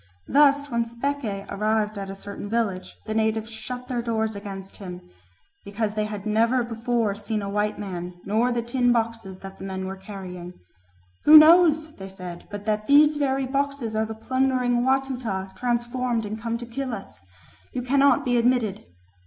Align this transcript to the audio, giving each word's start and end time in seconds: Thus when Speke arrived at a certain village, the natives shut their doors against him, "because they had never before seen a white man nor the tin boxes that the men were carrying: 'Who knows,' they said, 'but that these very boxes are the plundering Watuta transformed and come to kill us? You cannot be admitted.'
Thus 0.27 0.71
when 0.71 0.83
Speke 0.85 1.45
arrived 1.51 1.95
at 1.95 2.09
a 2.09 2.15
certain 2.15 2.49
village, 2.49 2.97
the 3.05 3.13
natives 3.13 3.51
shut 3.51 3.87
their 3.87 4.01
doors 4.01 4.35
against 4.35 4.77
him, 4.77 5.07
"because 5.63 5.93
they 5.93 6.05
had 6.05 6.25
never 6.25 6.63
before 6.63 7.13
seen 7.13 7.43
a 7.43 7.49
white 7.51 7.77
man 7.77 8.15
nor 8.25 8.51
the 8.51 8.63
tin 8.63 8.91
boxes 8.91 9.37
that 9.41 9.59
the 9.59 9.63
men 9.63 9.85
were 9.85 9.95
carrying: 9.95 10.55
'Who 11.25 11.37
knows,' 11.37 11.93
they 11.97 12.09
said, 12.09 12.47
'but 12.49 12.65
that 12.65 12.87
these 12.87 13.15
very 13.15 13.45
boxes 13.45 13.93
are 13.95 14.07
the 14.07 14.15
plundering 14.15 14.81
Watuta 14.83 15.51
transformed 15.55 16.25
and 16.25 16.41
come 16.41 16.57
to 16.57 16.65
kill 16.65 16.95
us? 16.95 17.19
You 17.71 17.83
cannot 17.83 18.25
be 18.25 18.37
admitted.' 18.37 18.83